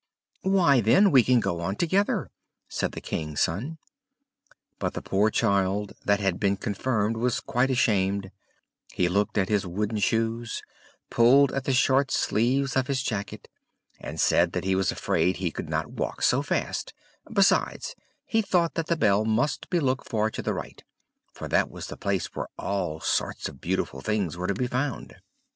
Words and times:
"Why, 0.41 0.81
then, 0.81 1.11
we 1.11 1.21
can 1.21 1.39
go 1.39 1.71
together," 1.73 2.31
said 2.67 2.93
the 2.93 3.01
King's 3.01 3.41
Son. 3.41 3.77
But 4.79 4.95
the 4.95 5.01
poor 5.03 5.29
child 5.29 5.93
that 6.05 6.19
had 6.19 6.39
been 6.39 6.57
confirmed 6.57 7.17
was 7.17 7.39
quite 7.39 7.69
ashamed; 7.69 8.31
he 8.91 9.07
looked 9.07 9.37
at 9.37 9.47
his 9.47 9.67
wooden 9.67 9.99
shoes, 9.99 10.63
pulled 11.11 11.51
at 11.51 11.65
the 11.65 11.71
short 11.71 12.09
sleeves 12.09 12.75
of 12.75 12.87
his 12.87 13.03
jacket, 13.03 13.47
and 13.99 14.19
said 14.19 14.53
that 14.53 14.63
he 14.65 14.73
was 14.73 14.91
afraid 14.91 15.37
he 15.37 15.51
could 15.51 15.69
not 15.69 15.91
walk 15.91 16.23
so 16.23 16.41
fast; 16.41 16.95
besides, 17.31 17.93
he 18.25 18.41
thought 18.41 18.73
that 18.73 18.87
the 18.87 18.97
bell 18.97 19.23
must 19.23 19.69
be 19.69 19.79
looked 19.79 20.09
for 20.09 20.31
to 20.31 20.41
the 20.41 20.55
right; 20.55 20.83
for 21.31 21.47
that 21.47 21.69
was 21.69 21.85
the 21.85 21.95
place 21.95 22.25
where 22.33 22.47
all 22.57 22.99
sorts 22.99 23.47
of 23.47 23.61
beautiful 23.61 24.01
things 24.01 24.35
were 24.35 24.47
to 24.47 24.55
be 24.55 24.65
found. 24.65 25.17